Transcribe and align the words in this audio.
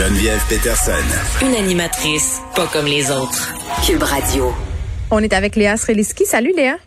Geneviève 0.00 0.40
Peterson. 0.48 0.92
Une 1.42 1.54
animatrice 1.54 2.40
pas 2.56 2.66
comme 2.68 2.86
les 2.86 3.10
autres. 3.10 3.52
Cube 3.86 4.02
Radio. 4.02 4.50
On 5.10 5.18
est 5.18 5.34
avec 5.34 5.56
Léa 5.56 5.76
Sreliski. 5.76 6.24
Salut 6.24 6.54
Léa. 6.56 6.78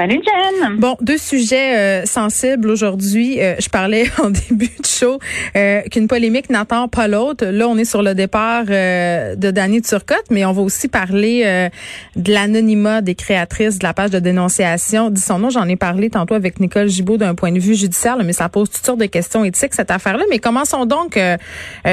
Salut 0.00 0.22
Jen. 0.24 0.76
Bon, 0.78 0.96
deux 1.02 1.18
sujets 1.18 1.76
euh, 1.76 2.06
sensibles 2.06 2.70
aujourd'hui. 2.70 3.38
Euh, 3.38 3.56
je 3.60 3.68
parlais 3.68 4.06
en 4.24 4.30
début 4.30 4.70
de 4.80 4.86
show 4.86 5.18
euh, 5.56 5.82
qu'une 5.92 6.08
polémique 6.08 6.48
n'attend 6.48 6.88
pas 6.88 7.06
l'autre. 7.06 7.44
Là, 7.44 7.68
on 7.68 7.76
est 7.76 7.84
sur 7.84 8.02
le 8.02 8.14
départ 8.14 8.64
de 8.64 9.50
Dany 9.50 9.82
Turcotte, 9.82 10.30
mais 10.30 10.46
on 10.46 10.52
va 10.52 10.62
aussi 10.62 10.88
parler 10.88 11.68
de 12.16 12.32
l'anonymat 12.32 13.02
des 13.02 13.14
créatrices 13.14 13.78
de 13.78 13.84
la 13.84 13.92
page 13.92 14.08
de 14.08 14.20
dénonciation. 14.20 15.10
Dis 15.10 15.20
son 15.20 15.38
nom, 15.38 15.50
j'en 15.50 15.68
ai 15.68 15.76
parlé 15.76 16.08
tantôt 16.08 16.32
avec 16.32 16.60
Nicole 16.60 16.88
Gibault 16.88 17.18
d'un 17.18 17.34
point 17.34 17.52
de 17.52 17.58
vue 17.60 17.74
judiciaire, 17.74 18.16
mais 18.24 18.32
ça 18.32 18.48
pose 18.48 18.70
toutes 18.70 18.86
sortes 18.86 19.00
de 19.00 19.04
questions 19.04 19.44
éthiques, 19.44 19.74
cette 19.74 19.90
affaire-là. 19.90 20.24
Mais 20.30 20.38
commençons 20.38 20.86
donc 20.86 21.18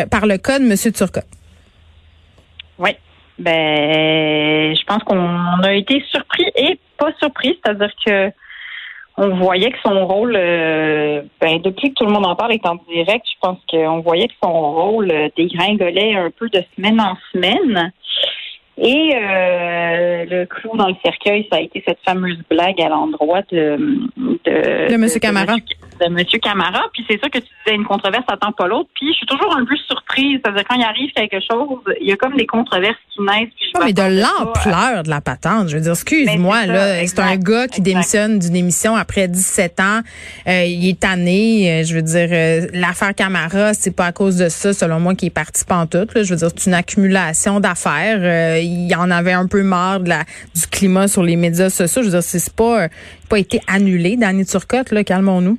par 0.09 0.27
le 0.27 0.37
cas 0.37 0.59
de 0.59 0.63
M. 0.63 0.93
Turcotte. 0.93 1.27
Oui. 2.79 2.91
Ben, 3.37 4.73
je 4.73 4.83
pense 4.85 5.03
qu'on 5.03 5.61
a 5.61 5.73
été 5.73 6.01
surpris 6.09 6.45
et 6.55 6.79
pas 6.97 7.11
surpris, 7.19 7.59
c'est-à-dire 7.63 7.91
que 8.05 8.31
on 9.19 9.35
voyait 9.35 9.71
que 9.71 9.77
son 9.83 10.05
rôle, 10.05 10.35
euh, 10.35 11.23
ben, 11.41 11.59
depuis 11.59 11.89
que 11.89 11.95
tout 11.95 12.05
le 12.05 12.11
monde 12.11 12.25
en 12.27 12.35
parle 12.35 12.53
est 12.53 12.65
en 12.67 12.75
direct, 12.87 13.25
je 13.25 13.39
pense 13.41 13.57
qu'on 13.69 13.99
voyait 14.01 14.27
que 14.27 14.33
son 14.43 14.53
rôle 14.53 15.11
euh, 15.11 15.27
dégringolait 15.35 16.13
un 16.13 16.29
peu 16.29 16.49
de 16.49 16.61
semaine 16.75 17.01
en 17.01 17.17
semaine. 17.33 17.91
Et 18.77 19.15
euh, 19.15 20.25
le 20.25 20.45
clou 20.45 20.77
dans 20.77 20.87
le 20.87 20.95
cercueil, 21.03 21.47
ça 21.51 21.57
a 21.57 21.61
été 21.61 21.83
cette 21.87 21.97
fameuse 22.05 22.37
blague 22.47 22.79
à 22.79 22.89
l'endroit 22.89 23.41
de 23.51 23.77
de, 24.17 24.87
de 24.89 24.93
M. 24.93 25.07
Camara. 25.19 25.55
De, 25.55 25.61
M. 26.05 26.17
Camara. 26.41 26.85
Puis 26.93 27.05
c'est 27.09 27.19
ça 27.19 27.29
que 27.29 27.39
tu 27.39 27.45
disais, 27.65 27.75
une 27.75 27.85
controverse 27.85 28.25
attend 28.27 28.51
pas 28.51 28.67
l'autre. 28.67 28.89
Puis 28.95 29.07
je 29.11 29.17
suis 29.17 29.25
toujours 29.25 29.55
un 29.55 29.65
peu 29.65 29.75
surprise. 29.87 30.39
C'est-à-dire 30.43 30.63
quand 30.69 30.75
il 30.75 30.83
arrive 30.83 31.11
quelque 31.13 31.39
chose, 31.39 31.79
il 32.01 32.07
y 32.07 32.11
a 32.11 32.17
comme 32.17 32.35
des 32.35 32.45
controverses 32.45 32.97
qui 33.11 33.21
naissent. 33.21 33.49
non, 33.75 33.85
mais 33.85 33.93
de 33.93 34.21
l'ampleur 34.21 35.03
de 35.03 35.09
la 35.09 35.21
patente. 35.21 35.69
Je 35.69 35.77
veux 35.77 35.83
dire, 35.83 35.93
excuse-moi, 35.93 36.65
là, 36.65 37.05
c'est 37.05 37.19
un 37.19 37.37
gars 37.37 37.67
qui 37.67 37.81
démissionne 37.81 38.39
d'une 38.39 38.55
émission 38.55 38.95
après 38.95 39.27
17 39.27 39.79
ans. 39.79 40.01
Euh, 40.47 40.63
il 40.63 40.89
est 40.89 40.99
tanné. 40.99 41.81
Euh, 41.81 41.83
je 41.83 41.95
veux 41.95 42.01
dire, 42.01 42.29
euh, 42.31 42.67
l'affaire 42.73 43.13
Camara, 43.15 43.73
c'est 43.73 43.95
pas 43.95 44.05
à 44.05 44.11
cause 44.11 44.37
de 44.37 44.49
ça, 44.49 44.73
selon 44.73 44.99
moi, 44.99 45.15
qu'il 45.15 45.27
est 45.27 45.31
parti 45.31 45.63
pantoute. 45.65 46.13
Là. 46.13 46.23
Je 46.23 46.29
veux 46.29 46.35
dire, 46.35 46.49
c'est 46.55 46.67
une 46.67 46.73
accumulation 46.73 47.59
d'affaires. 47.59 48.19
Euh, 48.21 48.59
il 48.59 48.93
en 48.95 49.09
avait 49.11 49.33
un 49.33 49.47
peu 49.47 49.63
marre 49.63 49.99
de 49.99 50.09
la, 50.09 50.23
du 50.55 50.67
climat 50.67 51.07
sur 51.07 51.23
les 51.23 51.35
médias 51.35 51.69
sociaux. 51.69 52.01
Je 52.01 52.07
veux 52.07 52.13
dire, 52.13 52.23
c'est 52.23 52.53
pas, 52.53 52.87
pas 53.29 53.39
été 53.39 53.61
annulé, 53.67 54.17
Danny 54.17 54.45
Turcotte, 54.45 54.91
là, 54.91 55.03
calmons-nous. 55.03 55.57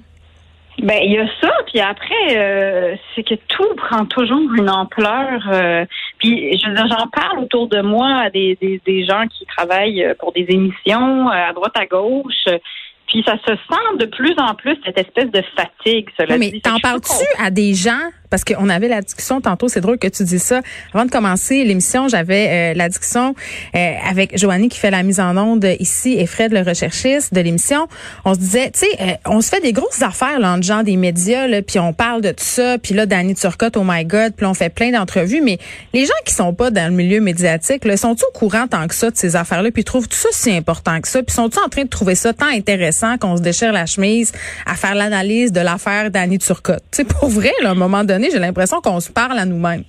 Ben 0.82 0.98
il 1.02 1.12
y 1.12 1.18
a 1.18 1.26
ça, 1.40 1.50
puis 1.66 1.80
après 1.80 2.36
euh, 2.36 2.94
c'est 3.14 3.24
que 3.24 3.34
tout 3.48 3.74
prend 3.76 4.04
toujours 4.06 4.52
une 4.56 4.70
ampleur. 4.70 5.40
Euh, 5.50 5.84
puis 6.18 6.56
je 6.58 6.68
veux 6.68 6.74
dire, 6.74 6.86
j'en 6.88 7.08
parle 7.08 7.40
autour 7.40 7.68
de 7.68 7.80
moi 7.80 8.08
à 8.08 8.30
des, 8.30 8.56
des, 8.60 8.80
des 8.86 9.04
gens 9.04 9.26
qui 9.26 9.44
travaillent 9.46 10.14
pour 10.20 10.32
des 10.32 10.46
émissions 10.48 11.28
à 11.28 11.52
droite 11.52 11.76
à 11.76 11.86
gauche. 11.86 12.44
Puis 13.08 13.24
ça 13.26 13.36
se 13.38 13.54
sent 13.54 13.98
de 13.98 14.04
plus 14.04 14.34
en 14.38 14.54
plus 14.54 14.76
cette 14.84 14.98
espèce 14.98 15.30
de 15.30 15.42
fatigue. 15.56 16.08
Cela 16.18 16.36
mais 16.36 16.52
t'en 16.62 16.78
parles-tu 16.78 17.24
à 17.42 17.50
des 17.50 17.74
gens 17.74 18.10
parce 18.30 18.44
qu'on 18.44 18.68
avait 18.68 18.88
la 18.88 19.00
discussion 19.00 19.40
tantôt, 19.40 19.68
c'est 19.68 19.80
drôle 19.80 19.98
que 19.98 20.08
tu 20.08 20.24
dis 20.24 20.38
ça. 20.38 20.60
Avant 20.92 21.04
de 21.04 21.10
commencer 21.10 21.64
l'émission, 21.64 22.08
j'avais 22.08 22.48
euh, 22.48 22.74
la 22.74 22.88
discussion 22.88 23.34
euh, 23.74 23.94
avec 24.08 24.38
Joannie 24.38 24.68
qui 24.68 24.78
fait 24.78 24.90
la 24.90 25.02
mise 25.02 25.20
en 25.20 25.36
onde 25.36 25.66
ici 25.80 26.14
et 26.18 26.26
Fred 26.26 26.52
le 26.52 26.62
recherchiste 26.62 27.32
de 27.34 27.40
l'émission. 27.40 27.88
On 28.24 28.34
se 28.34 28.38
disait, 28.38 28.70
tu 28.70 28.80
sais, 28.80 28.86
euh, 29.00 29.14
on 29.26 29.40
se 29.40 29.48
fait 29.48 29.60
des 29.60 29.72
grosses 29.72 30.02
affaires 30.02 30.38
là, 30.38 30.52
en 30.52 30.62
gens 30.62 30.82
des 30.82 30.96
médias, 30.96 31.46
là, 31.46 31.62
puis 31.62 31.78
on 31.78 31.92
parle 31.92 32.20
de 32.20 32.30
tout 32.30 32.44
ça, 32.44 32.78
puis 32.78 32.94
là, 32.94 33.06
Danny 33.06 33.34
Turcotte, 33.34 33.76
oh 33.76 33.84
my 33.84 34.04
God, 34.04 34.34
puis 34.36 34.46
on 34.46 34.54
fait 34.54 34.70
plein 34.70 34.90
d'entrevues, 34.90 35.40
mais 35.40 35.58
les 35.92 36.04
gens 36.04 36.12
qui 36.24 36.34
sont 36.34 36.52
pas 36.52 36.70
dans 36.70 36.90
le 36.90 36.96
milieu 36.96 37.20
médiatique, 37.20 37.84
là, 37.84 37.96
sont-ils 37.96 38.24
au 38.24 38.38
courant 38.38 38.66
tant 38.66 38.86
que 38.86 38.94
ça 38.94 39.10
de 39.10 39.16
ces 39.16 39.36
affaires-là, 39.36 39.70
puis 39.70 39.84
trouvent 39.84 40.08
tout 40.08 40.16
ça 40.16 40.28
si 40.32 40.50
important 40.50 41.00
que 41.00 41.08
ça, 41.08 41.22
puis 41.22 41.34
sont-ils 41.34 41.60
en 41.60 41.68
train 41.68 41.82
de 41.82 41.88
trouver 41.88 42.14
ça 42.14 42.32
tant 42.32 42.46
intéressant 42.46 43.16
qu'on 43.18 43.36
se 43.36 43.42
déchire 43.42 43.72
la 43.72 43.86
chemise 43.86 44.32
à 44.66 44.74
faire 44.74 44.94
l'analyse 44.94 45.52
de 45.52 45.60
l'affaire 45.60 46.10
Danny 46.10 46.38
Turcotte? 46.38 46.82
Tu 46.90 46.98
sais, 46.98 47.04
pour 47.04 47.28
vrai, 47.28 47.52
là, 47.62 47.74
moment 47.74 48.04
donné, 48.04 48.17
j'ai 48.30 48.38
l'impression 48.38 48.80
qu'on 48.80 49.00
se 49.00 49.12
parle 49.12 49.38
à 49.38 49.44
nous-mêmes. 49.44 49.84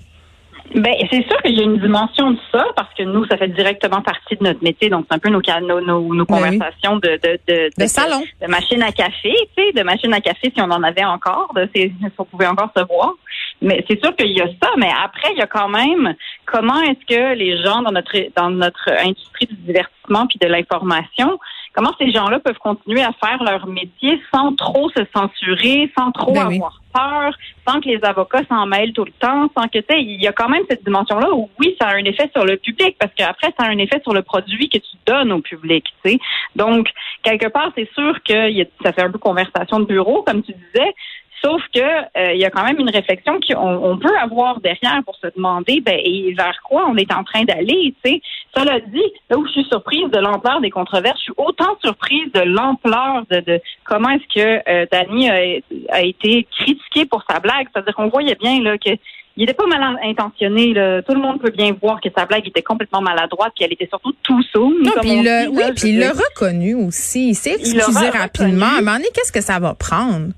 Ben, 0.75 0.93
c'est 1.11 1.27
sûr 1.27 1.41
qu'il 1.41 1.57
y 1.57 1.61
a 1.61 1.63
une 1.63 1.79
dimension 1.79 2.31
de 2.31 2.37
ça 2.51 2.63
parce 2.75 2.93
que 2.93 3.01
nous, 3.01 3.25
ça 3.25 3.37
fait 3.37 3.47
directement 3.47 4.01
partie 4.01 4.35
de 4.35 4.43
notre 4.43 4.63
métier. 4.63 4.89
Donc, 4.89 5.05
c'est 5.09 5.15
un 5.15 5.19
peu 5.19 5.29
nos, 5.29 5.41
nos, 5.81 6.13
nos, 6.13 6.25
ben 6.25 6.35
conversations 6.35 6.97
de, 6.97 7.19
de, 7.23 7.39
de, 7.47 7.69
de, 7.75 7.87
salon. 7.87 8.21
De, 8.39 8.47
machine 8.47 8.83
à 8.83 8.91
café, 8.91 9.33
tu 9.57 9.63
sais, 9.63 9.71
de 9.71 9.81
machine 9.81 10.13
à 10.13 10.21
café 10.21 10.51
si 10.55 10.61
on 10.61 10.69
en 10.69 10.83
avait 10.83 11.05
encore, 11.05 11.51
de, 11.55 11.67
si 11.75 11.91
on 12.17 12.25
pouvait 12.25 12.45
encore 12.45 12.69
se 12.77 12.83
voir. 12.85 13.13
Mais 13.61 13.83
c'est 13.89 13.99
sûr 14.03 14.15
qu'il 14.15 14.37
y 14.37 14.41
a 14.41 14.47
ça. 14.61 14.69
Mais 14.77 14.91
après, 15.03 15.31
il 15.31 15.39
y 15.39 15.41
a 15.41 15.47
quand 15.47 15.69
même 15.69 16.13
comment 16.45 16.79
est-ce 16.81 17.05
que 17.07 17.35
les 17.35 17.63
gens 17.63 17.81
dans 17.81 17.91
notre, 17.91 18.15
dans 18.35 18.51
notre 18.51 18.91
industrie 18.99 19.47
du 19.47 19.55
divertissement 19.55 20.27
puis 20.27 20.37
de 20.39 20.47
l'information 20.47 21.39
comment 21.73 21.93
ces 21.99 22.11
gens-là 22.11 22.39
peuvent 22.39 22.57
continuer 22.57 23.01
à 23.01 23.11
faire 23.13 23.43
leur 23.43 23.67
métier 23.67 24.21
sans 24.33 24.53
trop 24.55 24.89
se 24.89 25.01
censurer, 25.15 25.91
sans 25.97 26.11
trop 26.11 26.33
ben 26.33 26.47
avoir 26.47 26.81
peur, 26.93 27.37
sans 27.67 27.79
que 27.79 27.89
les 27.89 28.03
avocats 28.03 28.43
s'en 28.49 28.65
mêlent 28.65 28.93
tout 28.93 29.05
le 29.05 29.11
temps, 29.11 29.49
sans 29.57 29.67
que, 29.67 29.79
tu 29.79 29.85
sais, 29.89 30.01
il 30.01 30.21
y 30.21 30.27
a 30.27 30.31
quand 30.31 30.49
même 30.49 30.63
cette 30.69 30.83
dimension-là 30.83 31.33
où 31.33 31.49
oui, 31.59 31.75
ça 31.79 31.87
a 31.87 31.95
un 31.95 32.03
effet 32.05 32.29
sur 32.33 32.45
le 32.45 32.57
public, 32.57 32.95
parce 32.99 33.13
qu'après, 33.15 33.53
ça 33.59 33.65
a 33.65 33.69
un 33.69 33.77
effet 33.77 34.01
sur 34.01 34.13
le 34.13 34.21
produit 34.23 34.69
que 34.69 34.77
tu 34.77 34.97
donnes 35.05 35.31
au 35.31 35.39
public, 35.39 35.85
tu 36.03 36.11
sais. 36.11 36.19
Donc, 36.55 36.89
quelque 37.23 37.47
part, 37.47 37.71
c'est 37.75 37.89
sûr 37.93 38.21
que 38.23 38.51
ça 38.83 38.93
fait 38.93 39.03
un 39.03 39.11
peu 39.11 39.19
conversation 39.19 39.79
de 39.79 39.85
bureau, 39.85 40.23
comme 40.23 40.41
tu 40.41 40.53
disais, 40.53 40.93
Sauf 41.41 41.61
que 41.73 41.79
euh, 41.79 42.33
il 42.33 42.39
y 42.39 42.45
a 42.45 42.49
quand 42.49 42.63
même 42.63 42.79
une 42.79 42.89
réflexion 42.89 43.39
qu'on 43.39 43.57
on 43.57 43.97
peut 43.97 44.15
avoir 44.17 44.59
derrière 44.59 45.01
pour 45.05 45.15
se 45.15 45.27
demander 45.35 45.79
ben 45.79 45.97
et 45.97 46.33
vers 46.33 46.59
quoi 46.63 46.87
on 46.89 46.97
est 46.97 47.13
en 47.13 47.23
train 47.23 47.43
d'aller. 47.43 47.93
Tu 48.03 48.11
sais, 48.11 48.21
cela 48.55 48.79
dit, 48.79 49.03
là 49.29 49.37
où 49.37 49.45
je 49.45 49.51
suis 49.51 49.65
surprise 49.65 50.09
de 50.11 50.19
l'ampleur 50.19 50.59
des 50.59 50.69
controverses, 50.69 51.17
je 51.19 51.23
suis 51.23 51.33
autant 51.37 51.77
surprise 51.81 52.31
de 52.33 52.41
l'ampleur 52.41 53.23
de, 53.29 53.39
de, 53.39 53.61
comment 53.85 54.09
est-ce 54.09 54.35
que 54.35 54.69
euh, 54.69 54.85
Dany 54.91 55.29
a, 55.29 56.01
été 56.01 56.47
critiqué 56.57 57.05
pour 57.05 57.23
sa 57.29 57.39
blague. 57.39 57.67
C'est-à-dire 57.71 57.95
qu'on 57.95 58.09
voyait 58.09 58.35
bien 58.35 58.61
là 58.61 58.77
que 58.77 58.91
il 59.37 59.43
était 59.43 59.53
pas 59.53 59.67
mal 59.67 59.97
intentionné. 60.03 60.73
Là. 60.73 61.01
Tout 61.01 61.13
le 61.13 61.21
monde 61.21 61.39
peut 61.39 61.51
bien 61.51 61.73
voir 61.81 62.01
que 62.01 62.09
sa 62.15 62.25
blague 62.25 62.45
était 62.45 62.61
complètement 62.61 63.01
maladroite, 63.01 63.53
qu'elle 63.55 63.71
était 63.71 63.87
surtout 63.87 64.13
tout 64.21 64.43
soum. 64.51 64.81
Non, 64.83 64.91
puis 64.99 65.21
oui, 65.21 65.63
puis 65.77 65.89
il 65.89 65.99
l'a 65.99 66.11
reconnu 66.11 66.75
aussi. 66.75 67.29
Il 67.29 67.35
s'est 67.35 67.53
excusé 67.53 68.09
rapidement. 68.09 68.65
À 68.65 68.79
un 68.79 68.81
moment 68.81 68.97
donné, 68.97 69.07
qu'est-ce 69.13 69.31
que 69.31 69.41
ça 69.41 69.59
va 69.59 69.75
prendre? 69.75 70.33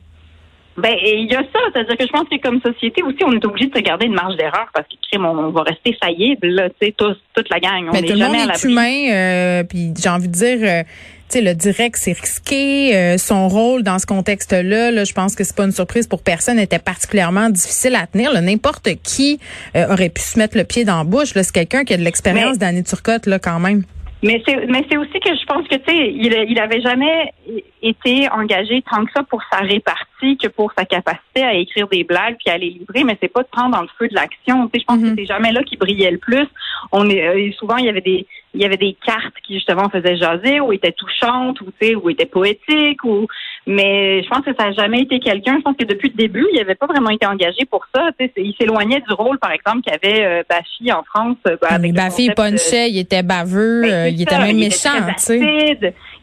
Ben, 0.77 0.95
il 1.03 1.29
y 1.29 1.35
a 1.35 1.41
ça, 1.41 1.59
c'est-à-dire 1.73 1.97
que 1.97 2.05
je 2.05 2.11
pense 2.11 2.29
que 2.29 2.41
comme 2.41 2.61
société 2.61 3.03
aussi, 3.03 3.17
on 3.25 3.33
est 3.33 3.43
obligé 3.43 3.69
de 3.69 3.75
se 3.75 3.81
garder 3.81 4.05
une 4.05 4.13
marge 4.13 4.37
d'erreur 4.37 4.67
parce 4.73 4.87
que 4.87 5.17
on, 5.17 5.49
va 5.49 5.63
rester 5.63 5.97
faillible, 6.01 6.47
là, 6.47 6.69
tu 6.69 6.87
sais, 6.87 6.95
toute 6.97 7.49
la 7.49 7.59
gang. 7.59 7.89
On 7.89 7.91
Mais 7.91 8.03
tout 8.03 8.13
le 8.13 8.25
monde 8.25 8.35
est 8.35 8.63
humain, 8.63 9.11
euh, 9.11 9.63
puis 9.63 9.93
j'ai 10.01 10.09
envie 10.09 10.29
de 10.29 10.33
dire, 10.33 10.57
euh, 10.61 10.83
tu 11.29 11.39
sais, 11.39 11.41
le 11.41 11.53
direct, 11.53 11.97
c'est 11.97 12.13
risqué. 12.13 12.95
Euh, 12.95 13.17
son 13.17 13.49
rôle 13.49 13.83
dans 13.83 13.99
ce 13.99 14.05
contexte-là, 14.05 14.91
là, 14.91 15.03
je 15.03 15.13
pense 15.13 15.35
que 15.35 15.43
c'est 15.43 15.55
pas 15.55 15.65
une 15.65 15.73
surprise 15.73 16.07
pour 16.07 16.23
personne, 16.23 16.57
était 16.57 16.79
particulièrement 16.79 17.49
difficile 17.49 17.95
à 17.95 18.07
tenir. 18.07 18.31
N'importe 18.41 18.87
qui 19.03 19.39
aurait 19.75 20.09
pu 20.09 20.21
se 20.21 20.39
mettre 20.39 20.57
le 20.57 20.63
pied 20.63 20.85
dans 20.85 20.99
la 20.99 21.03
bouche. 21.03 21.33
C'est 21.33 21.51
quelqu'un 21.51 21.83
qui 21.83 21.93
a 21.93 21.97
de 21.97 22.03
l'expérience 22.03 22.57
d'Annie 22.57 22.83
Turcotte, 22.83 23.25
là, 23.25 23.39
quand 23.39 23.59
même. 23.59 23.83
Mais 24.23 24.41
c'est 24.47 24.67
mais 24.67 24.85
c'est 24.89 24.97
aussi 24.97 25.19
que 25.19 25.35
je 25.35 25.45
pense 25.45 25.67
que 25.67 25.75
tu 25.75 25.83
sais 25.87 26.11
il 26.13 26.33
il 26.47 26.59
avait 26.59 26.81
jamais 26.81 27.33
été 27.81 28.29
engagé 28.29 28.83
tant 28.83 29.03
que 29.03 29.11
ça 29.11 29.23
pour 29.23 29.41
sa 29.51 29.59
répartie 29.59 30.37
que 30.37 30.47
pour 30.47 30.71
sa 30.77 30.85
capacité 30.85 31.43
à 31.43 31.55
écrire 31.55 31.87
des 31.87 32.03
blagues 32.03 32.35
puis 32.37 32.53
à 32.53 32.57
les 32.57 32.69
livrer 32.69 33.03
mais 33.03 33.17
c'est 33.19 33.33
pas 33.33 33.43
tant 33.43 33.69
dans 33.69 33.81
le 33.81 33.87
feu 33.97 34.07
de 34.07 34.13
l'action 34.13 34.67
tu 34.67 34.73
sais 34.73 34.79
je 34.81 34.85
pense 34.85 34.99
que 34.99 35.05
mm-hmm. 35.07 35.15
c'est 35.15 35.25
jamais 35.25 35.51
là 35.51 35.63
qu'il 35.63 35.79
brillait 35.79 36.11
le 36.11 36.19
plus 36.19 36.47
on 36.91 37.09
est 37.09 37.27
euh, 37.27 37.51
souvent 37.53 37.77
il 37.77 37.85
y 37.85 37.89
avait 37.89 38.01
des 38.01 38.27
il 38.53 38.61
y 38.61 38.65
avait 38.65 38.77
des 38.77 38.95
cartes 39.03 39.33
qui 39.43 39.55
justement 39.55 39.89
faisaient 39.89 40.17
jaser 40.17 40.59
ou 40.59 40.71
étaient 40.71 40.91
touchantes 40.91 41.59
ou 41.61 41.65
tu 41.79 41.87
sais 41.87 41.95
ou 41.95 42.09
étaient 42.09 42.25
poétiques 42.25 43.03
ou 43.03 43.27
mais 43.67 44.23
je 44.23 44.29
pense 44.29 44.43
que 44.43 44.53
ça 44.57 44.65
n'a 44.65 44.71
jamais 44.71 45.01
été 45.01 45.19
quelqu'un. 45.19 45.57
Je 45.57 45.61
pense 45.61 45.77
que 45.77 45.85
depuis 45.85 46.09
le 46.09 46.15
début 46.15 46.45
il 46.51 46.57
n'avait 46.57 46.75
pas 46.75 46.87
vraiment 46.87 47.11
été 47.11 47.25
engagé 47.25 47.65
pour 47.69 47.85
ça. 47.93 48.09
Il 48.19 48.53
s'éloignait 48.59 49.01
du 49.01 49.13
rôle 49.13 49.37
par 49.39 49.51
exemple 49.51 49.81
qu'avait 49.85 50.25
euh, 50.25 50.43
Baffy 50.49 50.91
en 50.91 51.03
France 51.03 51.37
euh, 51.47 51.57
avec 51.61 51.93
Baffy 51.93 52.31
punchait 52.31 52.89
il 52.89 52.97
était 52.97 53.23
baveux 53.23 53.81
ben, 53.83 54.13
il 54.13 54.21
était 54.21 54.37
même 54.37 54.57
méchant 54.57 54.89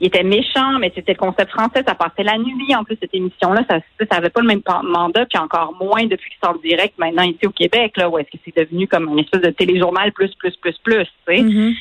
il 0.00 0.06
était 0.06 0.22
méchant 0.22 0.78
mais 0.80 0.92
c'était 0.94 1.12
le 1.12 1.18
concept 1.18 1.50
français 1.50 1.82
ça 1.86 1.94
passait 1.94 2.22
la 2.22 2.38
nuit 2.38 2.74
en 2.76 2.84
plus 2.84 2.96
cette 3.00 3.14
émission 3.14 3.52
là 3.52 3.62
ça 3.68 3.78
ça 4.10 4.16
avait 4.16 4.30
pas 4.30 4.40
le 4.40 4.46
même 4.46 4.62
mandat 4.84 5.26
puis 5.26 5.38
encore 5.38 5.74
moins 5.80 6.04
depuis 6.04 6.30
qu'ils 6.30 6.38
sont 6.42 6.56
en 6.56 6.60
direct 6.60 6.94
maintenant 6.98 7.22
ici 7.22 7.46
au 7.46 7.50
Québec 7.50 7.92
là 7.96 8.08
où 8.08 8.18
est-ce 8.18 8.30
que 8.30 8.42
c'est 8.44 8.56
devenu 8.56 8.86
comme 8.86 9.08
une 9.08 9.20
espèce 9.20 9.42
de 9.42 9.50
téléjournal 9.50 10.12
plus 10.12 10.34
plus 10.34 10.56
plus 10.56 10.76
plus 10.82 11.06
tu 11.26 11.34
sais. 11.34 11.42
Mm-hmm 11.42 11.74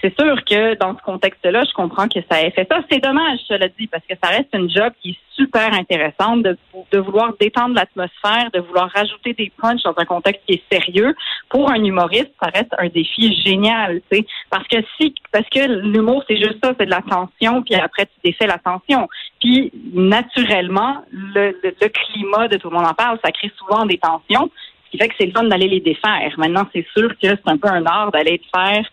c'est 0.00 0.18
sûr 0.18 0.44
que 0.44 0.74
dans 0.74 0.96
ce 0.96 1.02
contexte-là, 1.02 1.64
je 1.64 1.72
comprends 1.72 2.08
que 2.08 2.20
ça 2.30 2.42
ait 2.42 2.50
fait 2.50 2.66
ça. 2.70 2.80
C'est 2.90 3.02
dommage, 3.02 3.40
je 3.48 3.54
le 3.54 3.68
dis, 3.78 3.86
parce 3.86 4.04
que 4.08 4.14
ça 4.22 4.30
reste 4.30 4.48
une 4.54 4.70
job 4.70 4.92
qui 5.00 5.10
est 5.10 5.18
super 5.34 5.72
intéressante 5.72 6.42
de, 6.42 6.56
de 6.92 6.98
vouloir 6.98 7.32
détendre 7.40 7.74
l'atmosphère, 7.74 8.50
de 8.52 8.60
vouloir 8.60 8.90
rajouter 8.90 9.34
des 9.34 9.52
punchs 9.60 9.82
dans 9.82 9.94
un 9.96 10.04
contexte 10.04 10.42
qui 10.46 10.54
est 10.54 10.62
sérieux. 10.72 11.14
Pour 11.48 11.70
un 11.70 11.82
humoriste, 11.82 12.32
ça 12.42 12.50
reste 12.52 12.74
un 12.78 12.88
défi 12.88 13.34
génial, 13.44 14.00
tu 14.10 14.18
sais, 14.18 14.26
parce 14.50 14.66
que 14.68 14.78
si, 14.96 15.14
parce 15.32 15.48
que 15.48 15.66
l'humour, 15.66 16.24
c'est 16.28 16.36
juste 16.36 16.58
ça, 16.62 16.72
c'est 16.78 16.86
de 16.86 16.90
la 16.90 17.02
tension, 17.02 17.62
puis 17.62 17.74
après 17.74 18.06
tu 18.06 18.30
défais 18.30 18.46
la 18.46 18.58
tension. 18.58 19.08
Puis 19.40 19.70
naturellement, 19.92 21.04
le, 21.10 21.56
le, 21.62 21.74
le 21.80 21.88
climat 21.88 22.48
de 22.48 22.56
tout 22.56 22.70
le 22.70 22.76
monde 22.76 22.86
en 22.86 22.94
parle, 22.94 23.18
ça 23.24 23.30
crée 23.30 23.52
souvent 23.56 23.86
des 23.86 23.98
tensions 23.98 24.50
Ce 24.86 24.90
qui 24.90 24.98
fait 24.98 25.08
que 25.08 25.14
c'est 25.18 25.26
le 25.26 25.32
fun 25.32 25.44
d'aller 25.44 25.68
les 25.68 25.80
défaire. 25.80 26.32
Maintenant, 26.36 26.66
c'est 26.72 26.86
sûr 26.96 27.10
que 27.10 27.28
c'est 27.28 27.48
un 27.48 27.56
peu 27.56 27.68
un 27.68 27.84
art 27.86 28.10
d'aller 28.10 28.40
le 28.42 28.58
faire 28.60 28.84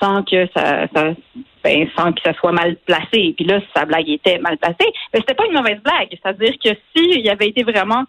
sans 0.00 0.22
que 0.22 0.46
ça, 0.54 0.86
ça 0.94 1.12
ben, 1.62 1.88
sans 1.96 2.12
que 2.12 2.20
ça 2.22 2.34
soit 2.34 2.52
mal 2.52 2.76
placé. 2.84 3.34
Puis 3.36 3.44
là, 3.44 3.60
sa 3.74 3.86
blague 3.86 4.08
était 4.08 4.38
mal 4.38 4.58
placée, 4.58 4.92
mais 5.12 5.20
c'était 5.20 5.34
pas 5.34 5.46
une 5.46 5.54
mauvaise 5.54 5.80
blague. 5.82 6.10
C'est-à-dire 6.10 6.54
que 6.62 6.70
s'il 6.94 7.28
avait 7.28 7.48
été 7.48 7.62
vraiment, 7.62 8.04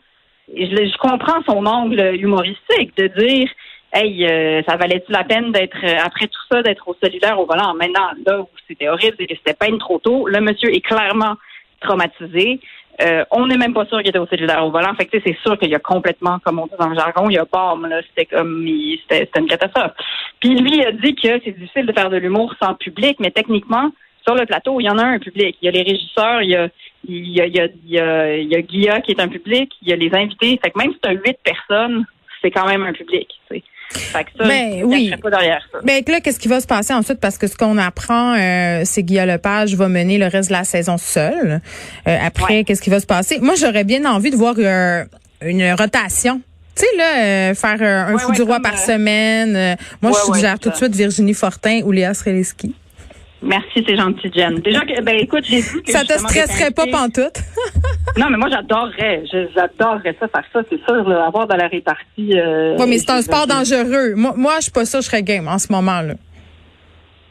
je, 0.53 0.65
je 0.65 0.97
comprends 0.97 1.41
son 1.47 1.65
angle 1.65 2.15
humoristique 2.19 2.95
de 2.97 3.07
dire 3.07 3.49
hey, 3.93 4.25
euh, 4.25 4.61
ça 4.67 4.75
valait-tu 4.75 5.11
la 5.11 5.23
peine 5.23 5.51
d'être, 5.51 5.77
euh, 5.83 5.97
après 6.03 6.27
tout 6.27 6.41
ça, 6.51 6.61
d'être 6.61 6.87
au 6.87 6.95
cellulaire 7.01 7.39
au 7.39 7.45
volant? 7.45 7.73
Maintenant, 7.73 8.09
là 8.25 8.41
où 8.41 8.49
c'était 8.67 8.89
horrible, 8.89 9.15
c'est 9.17 9.27
que 9.27 9.35
c'était 9.35 9.53
peine 9.53 9.77
trop 9.77 9.99
tôt. 9.99 10.27
Le 10.27 10.41
monsieur 10.41 10.73
est 10.73 10.81
clairement 10.81 11.35
traumatisé. 11.79 12.59
Euh, 13.01 13.25
on 13.31 13.47
n'est 13.47 13.57
même 13.57 13.73
pas 13.73 13.85
sûr 13.85 13.99
qu'il 13.99 14.09
était 14.09 14.19
au 14.19 14.27
cellulaire 14.27 14.65
au 14.65 14.71
volant. 14.71 14.93
Fait 14.95 15.05
que 15.05 15.17
c'est 15.25 15.37
sûr 15.45 15.57
qu'il 15.57 15.69
y 15.69 15.75
a 15.75 15.79
complètement, 15.79 16.39
comme 16.39 16.59
on 16.59 16.67
dit 16.67 16.75
dans 16.79 16.89
le 16.89 16.95
jargon, 16.95 17.29
il 17.29 17.33
y 17.33 17.37
a 17.37 17.45
bombe, 17.45 17.85
là. 17.87 18.01
C'était 18.09 18.25
comme 18.25 18.65
c'était 19.09 19.29
une 19.37 19.47
catastrophe. 19.47 19.91
Puis 20.39 20.55
lui 20.55 20.83
a 20.85 20.91
dit 20.91 21.15
que 21.15 21.41
c'est 21.43 21.51
difficile 21.51 21.85
de 21.85 21.93
faire 21.93 22.09
de 22.09 22.17
l'humour 22.17 22.53
sans 22.61 22.73
public, 22.75 23.17
mais 23.19 23.31
techniquement, 23.31 23.91
sur 24.23 24.35
le 24.35 24.45
plateau, 24.45 24.79
il 24.79 24.85
y 24.85 24.89
en 24.89 24.97
a 24.97 25.03
un 25.03 25.19
public. 25.19 25.57
Il 25.61 25.65
y 25.65 25.67
a 25.67 25.71
les 25.71 25.83
régisseurs, 25.83 26.41
il 26.41 26.51
y 26.51 26.55
a 26.55 26.69
il 27.07 27.29
y 27.29 27.41
a, 27.41 27.45
il 27.45 27.55
y 27.55 27.59
a, 27.99 28.35
il 28.37 28.47
y 28.51 28.55
a, 28.55 28.61
Guilla 28.61 29.01
qui 29.01 29.11
est 29.11 29.21
un 29.21 29.27
public, 29.27 29.71
il 29.81 29.89
y 29.89 29.93
a 29.93 29.95
les 29.95 30.11
invités. 30.13 30.59
Fait 30.63 30.71
que 30.71 30.79
même 30.79 30.91
si 30.91 30.99
tu 30.99 31.11
huit 31.11 31.37
personnes, 31.43 32.05
c'est 32.41 32.49
quand 32.49 32.65
même 32.67 32.83
un 32.83 32.93
public. 32.93 33.27
Fait 33.91 34.25
ça, 34.37 34.47
ben, 34.47 34.83
oui. 34.83 35.13
Pas 35.21 35.29
derrière 35.29 35.61
ça. 35.71 35.79
Ben, 35.83 36.03
là, 36.07 36.19
qu'est-ce 36.21 36.39
qui 36.39 36.47
va 36.47 36.59
se 36.59 36.67
passer 36.67 36.93
ensuite? 36.93 37.19
Parce 37.19 37.37
que 37.37 37.47
ce 37.47 37.55
qu'on 37.55 37.77
apprend, 37.77 38.33
euh, 38.33 38.81
c'est 38.83 39.01
que 39.01 39.07
Guillaume 39.07 39.27
Lepage 39.27 39.75
va 39.75 39.87
mener 39.87 40.17
le 40.17 40.27
reste 40.27 40.49
de 40.49 40.53
la 40.53 40.63
saison 40.63 40.97
seul. 40.97 41.61
Euh, 42.07 42.17
après, 42.21 42.63
qu'est-ce 42.63 42.81
qui 42.81 42.89
va 42.89 42.99
se 42.99 43.05
passer? 43.05 43.39
Moi, 43.39 43.55
j'aurais 43.55 43.83
bien 43.83 44.05
envie 44.05 44.31
de 44.31 44.35
voir 44.35 44.55
euh, 44.57 45.03
une 45.41 45.71
rotation. 45.73 46.41
Tu 46.75 46.83
sais, 46.83 46.97
là, 46.97 47.55
faire 47.55 47.81
un 47.81 48.17
fou 48.17 48.33
du 48.33 48.41
roi 48.41 48.59
par 48.59 48.77
semaine. 48.77 49.77
moi, 50.01 50.11
je 50.11 50.33
suggère 50.33 50.59
tout 50.59 50.69
de 50.69 50.75
suite 50.75 50.93
Virginie 50.93 51.33
Fortin 51.33 51.81
ou 51.85 51.91
Léa 51.91 52.13
Sreliski. 52.13 52.75
Merci, 53.41 53.83
c'est 53.87 53.95
gentil, 53.95 54.31
Jen. 54.33 54.59
Déjà, 54.59 54.81
que, 54.81 55.01
ben 55.01 55.15
écoute, 55.17 55.43
j'ai 55.47 55.61
vu 55.61 55.83
que 55.83 55.91
ça 55.91 56.03
te 56.03 56.17
stresserait 56.17 56.71
pas 56.71 56.87
pantoute. 56.87 57.37
non, 58.17 58.29
mais 58.29 58.37
moi, 58.37 58.49
j'adorerais, 58.49 59.23
j'adorerais 59.53 60.15
ça 60.19 60.27
faire 60.27 60.45
ça, 60.53 60.61
c'est 60.69 60.83
sûr, 60.85 61.11
avoir 61.11 61.47
dans 61.47 61.57
la 61.57 61.67
répartie. 61.67 62.39
Euh, 62.39 62.75
oui, 62.79 62.85
mais 62.87 62.97
c'est 62.97 63.11
un 63.11 63.21
sport 63.21 63.45
dangereux. 63.47 64.15
Moi, 64.15 64.33
moi, 64.37 64.53
je 64.57 64.63
suis 64.63 64.71
pas 64.71 64.85
ça, 64.85 65.01
je 65.01 65.05
serais 65.05 65.23
game 65.23 65.47
en 65.47 65.59
ce 65.59 65.71
moment 65.71 66.01
là. 66.01 66.13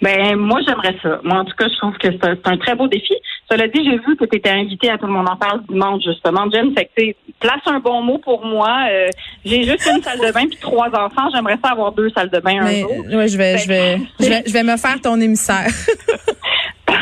Ben 0.03 0.37
moi, 0.37 0.61
j'aimerais 0.67 0.95
ça. 1.03 1.21
Moi, 1.23 1.39
en 1.39 1.45
tout 1.47 1.57
cas, 1.57 1.67
je 1.67 1.77
trouve 1.79 1.97
que 1.97 2.09
c'est 2.11 2.47
un, 2.47 2.57
très 2.59 2.75
beau 2.75 2.89
défi. 2.89 3.15
Cela 3.51 3.69
dit, 3.69 3.83
j'ai 3.85 3.97
vu 3.99 4.17
que 4.17 4.27
tu 4.27 4.37
étais 4.37 4.51
invité 4.51 4.91
à 4.91 4.99
Tout 4.99 5.07
le 5.07 5.13
monde 5.13 5.29
en 5.29 5.37
parle 5.37 5.63
dimanche, 5.67 6.03
justement, 6.05 6.51
Jen. 6.51 6.75
Fait 6.75 6.91
que, 6.95 7.17
place 7.41 7.63
un 7.67 7.79
bon 7.79 8.03
mot 8.03 8.19
pour 8.19 8.45
moi. 8.45 8.87
Euh, 8.91 9.09
j'ai 9.47 9.63
juste 9.63 9.87
une 9.87 10.03
salle 10.03 10.19
de 10.19 10.31
bain 10.31 10.47
puis 10.47 10.59
trois 10.61 10.89
enfants. 10.89 11.31
J'aimerais 11.33 11.59
ça 11.65 11.71
avoir 11.71 11.93
deux 11.93 12.11
salles 12.11 12.29
de 12.29 12.39
bain 12.41 12.61
un 12.61 12.81
jour. 12.81 12.91
Oui, 13.15 13.29
je 13.29 13.39
vais, 13.39 13.57
je 13.57 13.69
vais, 13.69 13.99
je 14.21 14.29
vais, 14.29 14.43
je 14.47 14.53
vais 14.53 14.63
me 14.63 14.77
faire 14.77 15.01
ton 15.01 15.19
émissaire. 15.19 15.69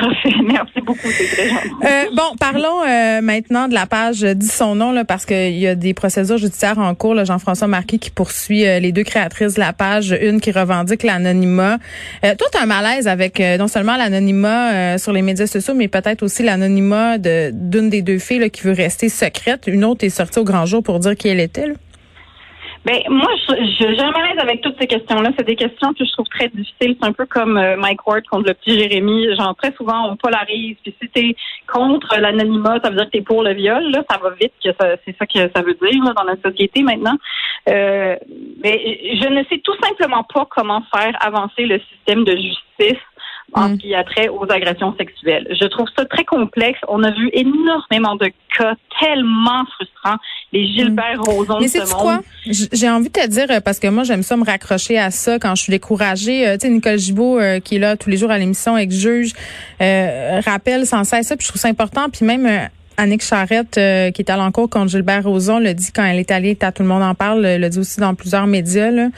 Merci 0.44 0.80
beaucoup, 0.84 1.08
c'est 1.10 1.26
très 1.26 1.48
gentil. 1.48 1.68
Euh, 1.84 2.04
bon, 2.14 2.36
parlons 2.38 2.82
euh, 2.86 3.20
maintenant 3.20 3.68
de 3.68 3.74
la 3.74 3.86
page 3.86 4.22
Dis 4.22 4.48
son 4.48 4.74
nom, 4.74 4.92
là, 4.92 5.04
parce 5.04 5.26
qu'il 5.26 5.58
y 5.58 5.66
a 5.66 5.74
des 5.74 5.94
procédures 5.94 6.38
judiciaires 6.38 6.78
en 6.78 6.94
cours. 6.94 7.24
Jean-François 7.24 7.68
Marquis 7.68 7.98
qui 7.98 8.10
poursuit 8.10 8.66
euh, 8.66 8.78
les 8.80 8.92
deux 8.92 9.04
créatrices 9.04 9.54
de 9.54 9.60
la 9.60 9.72
page, 9.72 10.16
une 10.20 10.40
qui 10.40 10.50
revendique 10.50 11.02
l'anonymat. 11.02 11.78
toi, 12.22 12.48
un 12.60 12.66
malaise 12.66 13.08
avec 13.08 13.40
non 13.58 13.68
seulement 13.68 13.96
l'anonymat 13.96 14.98
sur 14.98 15.12
les 15.12 15.22
médias 15.22 15.46
sociaux, 15.46 15.74
mais 15.74 15.88
peut-être 15.88 16.22
aussi 16.22 16.42
l'anonymat 16.42 17.18
d'une 17.18 17.90
des 17.90 18.02
deux 18.02 18.18
filles 18.18 18.50
qui 18.50 18.62
veut 18.62 18.72
rester 18.72 19.08
secrète. 19.08 19.64
Une 19.66 19.84
autre 19.84 20.04
est 20.04 20.10
sortie 20.10 20.38
au 20.38 20.44
grand 20.44 20.66
jour 20.66 20.82
pour 20.82 20.98
dire 20.98 21.16
qui 21.16 21.28
elle 21.28 21.40
était. 21.40 21.72
Ben 22.84 23.00
moi, 23.08 23.30
je, 23.48 23.94
jamais 23.94 24.40
avec 24.40 24.60
toutes 24.60 24.76
ces 24.80 24.88
questions-là. 24.88 25.30
C'est 25.38 25.46
des 25.46 25.54
questions 25.54 25.94
que 25.94 26.04
je 26.04 26.10
trouve 26.12 26.26
très 26.26 26.48
difficiles. 26.48 26.96
C'est 27.00 27.06
un 27.06 27.12
peu 27.12 27.26
comme 27.26 27.56
euh, 27.56 27.76
Mike 27.76 28.04
Ward 28.06 28.24
contre 28.28 28.48
le 28.48 28.54
petit 28.54 28.76
Jérémy. 28.76 29.36
Genre 29.36 29.54
très 29.54 29.72
souvent 29.74 30.10
on 30.10 30.16
polarise. 30.16 30.76
Puis 30.82 30.94
si 31.00 31.08
t'es 31.08 31.36
contre 31.72 32.18
l'anonymat, 32.18 32.80
ça 32.82 32.90
veut 32.90 32.96
dire 32.96 33.06
que 33.06 33.10
t'es 33.10 33.20
pour 33.20 33.44
le 33.44 33.54
viol. 33.54 33.84
Là, 33.92 34.02
ça 34.10 34.18
va 34.18 34.30
vite 34.30 34.52
que 34.64 34.70
c'est 35.04 35.16
ça 35.16 35.26
que 35.26 35.50
ça 35.54 35.62
veut 35.62 35.74
dire 35.74 36.04
là, 36.04 36.12
dans 36.16 36.24
notre 36.24 36.42
société 36.42 36.82
maintenant. 36.82 37.16
Euh, 37.68 38.16
mais 38.64 38.98
je 39.20 39.28
ne 39.28 39.44
sais 39.44 39.58
tout 39.58 39.76
simplement 39.80 40.24
pas 40.24 40.46
comment 40.50 40.82
faire 40.92 41.16
avancer 41.20 41.66
le 41.66 41.80
système 41.92 42.24
de 42.24 42.32
justice 42.32 43.00
en 43.54 43.68
ce 43.70 43.74
qui 43.74 43.94
a 43.94 44.02
trait 44.04 44.28
aux 44.28 44.50
agressions 44.50 44.94
sexuelles. 44.96 45.46
Je 45.50 45.66
trouve 45.66 45.86
ça 45.96 46.04
très 46.06 46.24
complexe. 46.24 46.78
On 46.88 47.02
a 47.02 47.10
vu 47.10 47.30
énormément 47.32 48.16
de 48.16 48.30
cas 48.56 48.74
tellement 49.00 49.64
frustrants. 49.74 50.16
Les 50.52 50.66
Gilbert 50.66 51.18
mm. 51.18 51.30
Rozon 51.30 51.58
Mais 51.60 51.68
c'est 51.68 51.84
quoi? 51.92 52.20
J'ai 52.46 52.88
envie 52.88 53.08
de 53.08 53.12
te 53.12 53.26
dire, 53.26 53.46
euh, 53.50 53.60
parce 53.60 53.78
que 53.78 53.88
moi, 53.88 54.04
j'aime 54.04 54.22
ça 54.22 54.36
me 54.36 54.44
raccrocher 54.44 54.98
à 54.98 55.10
ça 55.10 55.38
quand 55.38 55.54
je 55.54 55.62
suis 55.62 55.70
découragée. 55.70 56.46
Euh, 56.48 56.54
tu 56.54 56.66
sais, 56.66 56.72
Nicole 56.72 56.98
Gibault, 56.98 57.38
euh, 57.38 57.60
qui 57.60 57.76
est 57.76 57.78
là 57.78 57.96
tous 57.96 58.10
les 58.10 58.16
jours 58.16 58.30
à 58.30 58.38
l'émission 58.38 58.74
avec 58.74 58.90
juge, 58.90 59.32
rappelle 59.80 60.86
sans 60.86 61.04
cesse 61.04 61.28
ça, 61.28 61.36
puis 61.36 61.44
je 61.44 61.48
trouve 61.48 61.60
ça 61.60 61.68
important. 61.68 62.08
Puis 62.10 62.24
même... 62.24 62.68
Annick 63.02 63.22
Charrette, 63.22 63.74
qui 63.74 64.22
est 64.22 64.30
à 64.30 64.36
l'encours 64.36 64.70
contre 64.70 64.88
Gilbert 64.88 65.24
Rozon, 65.24 65.58
le 65.58 65.74
dit 65.74 65.90
quand 65.94 66.04
elle 66.04 66.18
est 66.18 66.30
allée, 66.30 66.56
tout 66.56 66.82
le 66.82 66.88
monde 66.88 67.02
en 67.02 67.14
parle, 67.14 67.42
le 67.42 67.68
dit 67.68 67.78
aussi 67.78 68.00
dans 68.00 68.14
plusieurs 68.14 68.46
médias. 68.46 68.90
Là. 68.90 69.08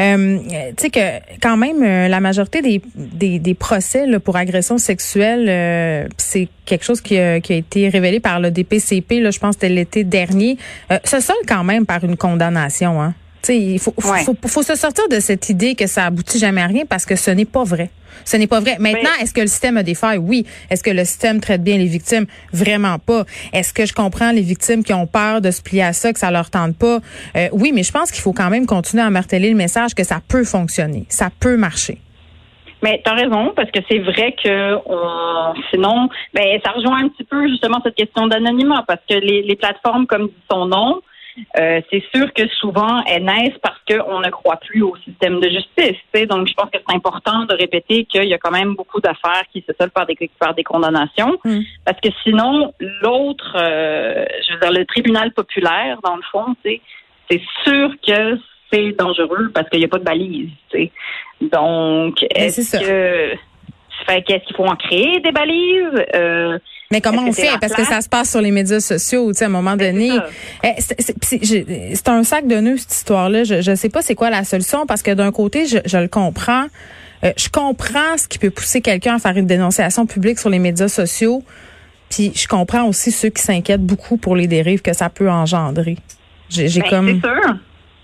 Euh, 0.00 0.38
tu 0.76 0.82
sais 0.84 0.90
que 0.90 1.38
quand 1.40 1.56
même 1.56 1.82
euh, 1.82 2.06
la 2.06 2.20
majorité 2.20 2.62
des, 2.62 3.38
des, 3.40 3.54
procès 3.54 4.06
pour 4.20 4.36
agression 4.36 4.78
sexuelle, 4.78 5.46
euh, 5.48 6.08
c'est 6.16 6.48
quelque 6.66 6.84
chose 6.84 7.00
qui 7.00 7.18
a, 7.18 7.40
qui 7.40 7.52
a, 7.52 7.56
été 7.56 7.88
révélé 7.88 8.20
par 8.20 8.38
le 8.38 8.52
DPCP, 8.52 9.20
là, 9.20 9.32
je 9.32 9.40
pense 9.40 9.54
c'était 9.54 9.68
l'été 9.68 10.04
dernier, 10.04 10.56
euh, 10.92 10.98
se 11.02 11.18
solde 11.18 11.40
quand 11.48 11.64
même 11.64 11.84
par 11.84 12.04
une 12.04 12.16
condamnation. 12.16 13.02
Hein. 13.02 13.14
Il 13.48 13.78
faut, 13.78 13.94
faut, 13.98 14.36
faut, 14.46 14.62
se 14.62 14.74
sortir 14.74 15.08
de 15.08 15.20
cette 15.20 15.48
idée 15.48 15.74
que 15.74 15.86
ça 15.86 16.04
aboutit 16.04 16.38
jamais 16.38 16.60
à 16.60 16.66
rien 16.66 16.84
parce 16.86 17.06
que 17.06 17.16
ce 17.16 17.30
n'est 17.30 17.44
pas 17.44 17.64
vrai. 17.64 17.90
Ce 18.24 18.36
n'est 18.36 18.46
pas 18.46 18.60
vrai. 18.60 18.76
Maintenant, 18.78 19.10
est-ce 19.20 19.32
que 19.32 19.40
le 19.40 19.46
système 19.46 19.76
a 19.76 19.82
des 19.82 19.94
failles? 19.94 20.18
Oui. 20.18 20.44
Est-ce 20.70 20.82
que 20.82 20.90
le 20.90 21.04
système 21.04 21.40
traite 21.40 21.62
bien 21.62 21.78
les 21.78 21.86
victimes? 21.86 22.26
Vraiment 22.52 22.98
pas. 22.98 23.24
Est-ce 23.52 23.72
que 23.72 23.86
je 23.86 23.92
comprends 23.92 24.32
les 24.32 24.42
victimes 24.42 24.84
qui 24.84 24.92
ont 24.92 25.06
peur 25.06 25.40
de 25.40 25.50
se 25.50 25.62
plier 25.62 25.82
à 25.82 25.92
ça, 25.92 26.12
que 26.12 26.18
ça 26.18 26.30
leur 26.30 26.50
tente 26.50 26.76
pas? 26.76 26.98
Euh, 27.36 27.48
oui, 27.52 27.72
mais 27.74 27.82
je 27.82 27.92
pense 27.92 28.10
qu'il 28.10 28.22
faut 28.22 28.32
quand 28.32 28.50
même 28.50 28.66
continuer 28.66 29.02
à 29.02 29.10
marteler 29.10 29.50
le 29.50 29.56
message 29.56 29.94
que 29.94 30.04
ça 30.04 30.20
peut 30.26 30.44
fonctionner. 30.44 31.04
Ça 31.08 31.28
peut 31.38 31.56
marcher. 31.56 31.98
Mais 32.82 33.00
tu 33.04 33.10
as 33.10 33.14
raison, 33.14 33.52
parce 33.56 33.70
que 33.72 33.80
c'est 33.90 33.98
vrai 33.98 34.36
que 34.42 34.78
sinon, 35.70 36.08
ben, 36.32 36.60
ça 36.64 36.70
rejoint 36.72 37.04
un 37.04 37.08
petit 37.08 37.24
peu 37.24 37.48
justement 37.48 37.80
cette 37.82 37.96
question 37.96 38.28
d'anonymat, 38.28 38.84
parce 38.86 39.00
que 39.08 39.14
les, 39.14 39.42
les 39.42 39.56
plateformes, 39.56 40.06
comme 40.06 40.26
dit 40.26 40.42
son 40.50 40.66
nom, 40.66 41.00
euh, 41.58 41.80
c'est 41.90 42.02
sûr 42.14 42.32
que 42.32 42.46
souvent 42.60 43.02
elles 43.06 43.24
naissent 43.24 43.58
parce 43.62 43.78
qu'on 43.88 44.20
ne 44.20 44.30
croit 44.30 44.56
plus 44.56 44.82
au 44.82 44.96
système 45.04 45.40
de 45.40 45.48
justice. 45.48 46.28
Donc, 46.28 46.48
je 46.48 46.54
pense 46.54 46.70
que 46.70 46.78
c'est 46.78 46.94
important 46.94 47.44
de 47.44 47.54
répéter 47.54 48.04
qu'il 48.04 48.24
y 48.24 48.34
a 48.34 48.38
quand 48.38 48.50
même 48.50 48.74
beaucoup 48.74 49.00
d'affaires 49.00 49.44
qui 49.52 49.64
se 49.66 49.72
soldent 49.78 49.92
par 49.92 50.06
des, 50.06 50.16
par 50.38 50.54
des 50.54 50.64
condamnations, 50.64 51.38
hmm. 51.44 51.60
parce 51.84 52.00
que 52.00 52.08
sinon, 52.22 52.72
l'autre, 53.02 53.56
euh, 53.56 54.24
je 54.46 54.54
veux 54.54 54.60
dire, 54.60 54.72
le 54.72 54.84
tribunal 54.84 55.32
populaire, 55.32 55.98
dans 56.02 56.16
le 56.16 56.22
fond, 56.30 56.54
c'est 56.64 56.80
sûr 57.64 57.90
que 58.06 58.38
c'est 58.72 58.92
dangereux 58.92 59.50
parce 59.52 59.68
qu'il 59.70 59.78
n'y 59.78 59.84
a 59.84 59.88
pas 59.88 59.98
de 59.98 60.04
balise. 60.04 60.50
Donc, 61.40 62.24
est-ce 62.34 62.78
que 62.78 63.36
fait 64.06 64.22
qu'est-ce 64.22 64.44
qu'il 64.44 64.56
faut 64.56 64.66
en 64.66 64.76
créer 64.76 65.20
des 65.20 65.32
balises? 65.32 66.04
Euh, 66.14 66.58
mais 66.90 67.00
comment 67.00 67.24
on 67.26 67.32
fait? 67.32 67.50
Parce 67.60 67.74
que 67.74 67.84
ça 67.84 68.00
se 68.00 68.08
passe 68.08 68.30
sur 68.30 68.40
les 68.40 68.50
médias 68.50 68.80
sociaux, 68.80 69.28
tu 69.28 69.38
sais, 69.38 69.44
à 69.44 69.48
un 69.48 69.50
moment 69.50 69.76
donné. 69.76 70.10
Eh, 70.64 70.74
c'est 70.80 72.08
un 72.08 72.22
sac 72.22 72.46
de 72.46 72.56
nœuds, 72.56 72.78
cette 72.78 72.94
histoire-là. 72.94 73.44
Je 73.44 73.70
ne 73.70 73.76
sais 73.76 73.90
pas 73.90 74.00
c'est 74.00 74.14
quoi 74.14 74.30
la 74.30 74.44
solution 74.44 74.86
parce 74.86 75.02
que 75.02 75.10
d'un 75.10 75.30
côté, 75.30 75.66
je, 75.66 75.78
je, 75.84 75.98
le 75.98 76.08
comprends. 76.08 76.66
Euh, 77.24 77.32
je 77.36 77.48
comprends 77.48 78.16
ce 78.16 78.28
qui 78.28 78.38
peut 78.38 78.50
pousser 78.50 78.80
quelqu'un 78.80 79.16
à 79.16 79.18
faire 79.18 79.36
une 79.36 79.46
dénonciation 79.46 80.06
publique 80.06 80.38
sur 80.38 80.50
les 80.50 80.58
médias 80.58 80.88
sociaux. 80.88 81.42
Puis 82.08 82.32
je 82.34 82.48
comprends 82.48 82.84
aussi 82.84 83.10
ceux 83.10 83.28
qui 83.28 83.42
s'inquiètent 83.42 83.84
beaucoup 83.84 84.16
pour 84.16 84.34
les 84.34 84.46
dérives 84.46 84.80
que 84.80 84.94
ça 84.94 85.10
peut 85.10 85.30
engendrer. 85.30 85.96
J'ai 86.48 86.68
ben, 86.80 86.88
comme. 86.88 87.20
C'est 87.22 87.28
sûr. 87.28 87.56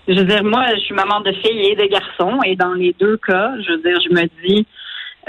Je 0.07 0.13
veux 0.13 0.25
dire, 0.25 0.43
moi, 0.43 0.65
je 0.75 0.81
suis 0.81 0.93
maman 0.93 1.21
de 1.21 1.31
filles 1.31 1.71
et 1.71 1.75
de 1.75 1.85
garçons, 1.87 2.39
et 2.45 2.55
dans 2.55 2.73
les 2.73 2.95
deux 2.99 3.17
cas, 3.17 3.53
je 3.59 3.71
veux 3.71 3.81
dire, 3.81 3.99
je 4.07 4.13
me 4.13 4.23
dis, 4.45 4.67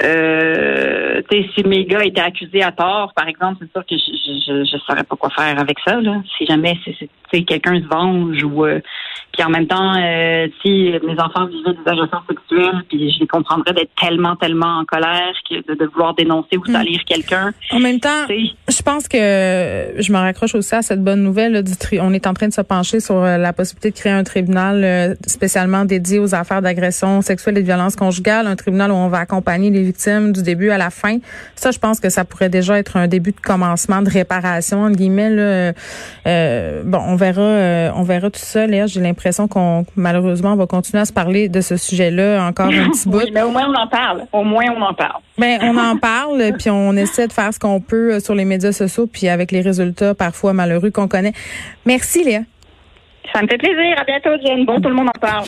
euh, 0.02 1.22
si 1.30 1.64
mes 1.64 1.84
gars 1.84 2.04
étaient 2.04 2.20
accusés 2.20 2.62
à 2.62 2.72
tort, 2.72 3.12
par 3.14 3.28
exemple, 3.28 3.58
c'est 3.60 3.72
sûr 3.72 3.84
que 3.86 3.96
je, 3.96 4.64
je, 4.70 4.78
saurais 4.78 5.04
pas 5.04 5.16
quoi 5.16 5.30
faire 5.30 5.58
avec 5.58 5.78
ça. 5.86 6.00
Là. 6.00 6.22
Si 6.36 6.46
jamais 6.46 6.78
c'est, 6.84 7.08
quelqu'un 7.30 7.80
se 7.80 7.86
venge 7.86 8.42
ou 8.44 8.64
euh, 8.64 8.80
puis 9.32 9.44
en 9.44 9.50
même 9.50 9.66
temps, 9.66 9.94
euh, 9.96 10.46
si 10.62 10.92
mes 11.06 11.20
enfants 11.20 11.46
vivaient 11.46 11.74
des 11.74 11.90
agressions 11.90 12.22
sexuelles, 12.26 12.82
puis 12.88 13.12
je 13.12 13.20
les 13.20 13.26
comprendrais 13.26 13.74
d'être 13.74 13.90
tellement, 14.00 14.34
tellement 14.36 14.78
en 14.78 14.84
colère 14.86 15.34
que 15.48 15.56
de, 15.56 15.84
vouloir 15.92 16.14
dénoncer 16.14 16.56
ou 16.56 16.62
hmm. 16.66 16.72
salir 16.72 17.04
quelqu'un. 17.04 17.52
En 17.70 17.78
même 17.78 18.00
temps, 18.00 18.26
je 18.28 18.82
pense 18.82 19.08
que 19.08 19.18
je 19.18 20.12
me 20.12 20.16
raccroche 20.16 20.54
aussi 20.54 20.74
à 20.74 20.82
cette 20.82 21.04
bonne 21.04 21.22
nouvelle. 21.22 21.62
du 21.62 21.76
tri 21.76 21.98
on 22.00 22.12
est 22.12 22.26
en 22.26 22.34
train 22.34 22.48
de 22.48 22.52
se 22.52 22.62
pencher 22.62 23.00
sur 23.00 23.20
la 23.20 23.52
possibilité 23.52 23.90
de 23.90 23.96
créer 23.96 24.12
un 24.12 24.24
tribunal 24.24 25.16
spécialement 25.26 25.84
dédié 25.84 26.18
aux 26.18 26.34
affaires 26.34 26.62
d'agression 26.62 27.20
sexuelle 27.20 27.58
et 27.58 27.60
de 27.60 27.66
violence 27.66 27.96
conjugale, 27.96 28.46
un 28.46 28.56
tribunal 28.56 28.90
où 28.90 28.94
on 28.94 29.08
va 29.08 29.18
accompagner 29.18 29.70
les 29.70 29.82
victimes 29.82 30.32
du 30.32 30.42
début 30.42 30.70
à 30.70 30.78
la 30.78 30.90
fin. 30.90 31.18
Ça, 31.54 31.70
je 31.70 31.78
pense 31.78 32.00
que 32.00 32.08
ça 32.08 32.24
pourrait 32.24 32.48
déjà 32.48 32.78
être 32.78 32.96
un 32.96 33.08
début 33.08 33.32
de 33.32 33.40
commencement 33.40 34.02
de 34.02 34.10
réparation 34.10 34.82
entre 34.84 34.96
guillemets. 34.96 35.30
Là. 35.30 35.72
Euh, 36.26 36.82
bon, 36.84 37.00
on 37.06 37.16
verra, 37.26 37.42
euh, 37.42 37.90
on 37.94 38.02
verra 38.02 38.30
tout 38.30 38.40
ça. 38.40 38.66
Là, 38.66 38.86
j'ai 38.86 39.00
l'impression 39.00 39.48
qu'on 39.48 39.84
malheureusement 39.96 40.52
on 40.52 40.56
va 40.56 40.66
continuer 40.66 41.00
à 41.00 41.04
se 41.04 41.12
parler 41.12 41.48
de 41.48 41.60
ce 41.60 41.76
sujet-là 41.76 42.44
encore 42.46 42.66
un 42.66 42.90
petit 42.90 43.08
bout. 43.08 43.22
mais 43.32 43.42
au 43.42 43.50
moins 43.50 43.66
on 43.68 43.74
en 43.74 43.86
parle. 43.86 44.26
Au 44.32 44.44
moins 44.44 44.64
on 44.76 44.82
en 44.82 44.94
parle. 44.94 45.20
Ben 45.38 45.58
on 45.62 45.76
en 45.76 45.96
parle 46.12 46.52
puis 46.58 46.70
on 46.70 46.92
essaie 46.92 47.26
de 47.26 47.32
faire 47.32 47.52
ce 47.52 47.58
qu'on 47.58 47.80
peut 47.80 48.14
euh, 48.14 48.20
sur 48.20 48.34
les 48.34 48.44
médias 48.44 48.72
sociaux 48.72 49.06
puis 49.06 49.28
avec 49.28 49.52
les 49.52 49.60
résultats 49.60 50.14
parfois 50.14 50.52
malheureux 50.52 50.90
qu'on 50.90 51.08
connaît. 51.08 51.32
Merci 51.84 52.24
Léa. 52.24 52.40
Ça 53.34 53.42
me 53.42 53.48
fait 53.48 53.58
plaisir. 53.58 53.96
À 54.00 54.04
bientôt 54.04 54.30
Jen. 54.44 54.64
Bon 54.64 54.80
tout 54.80 54.88
le 54.88 54.94
monde 54.94 55.08
en 55.08 55.20
parle. 55.20 55.44